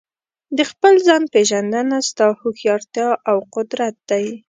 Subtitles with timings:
[0.57, 4.25] د خپل ځان پېژندنه ستا هوښیارتیا او قدرت دی.